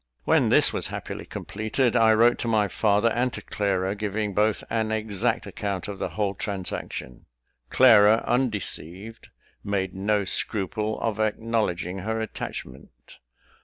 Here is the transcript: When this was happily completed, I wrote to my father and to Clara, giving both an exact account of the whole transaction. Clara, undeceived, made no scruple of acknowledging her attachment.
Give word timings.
When 0.23 0.49
this 0.49 0.73
was 0.73 0.87
happily 0.87 1.27
completed, 1.27 1.95
I 1.95 2.15
wrote 2.15 2.39
to 2.39 2.47
my 2.47 2.67
father 2.67 3.09
and 3.09 3.31
to 3.33 3.41
Clara, 3.43 3.93
giving 3.93 4.33
both 4.33 4.63
an 4.67 4.91
exact 4.91 5.45
account 5.45 5.87
of 5.87 5.99
the 5.99 6.09
whole 6.09 6.33
transaction. 6.33 7.27
Clara, 7.69 8.23
undeceived, 8.27 9.29
made 9.63 9.93
no 9.93 10.25
scruple 10.25 10.99
of 11.01 11.19
acknowledging 11.19 11.99
her 11.99 12.19
attachment. 12.19 13.19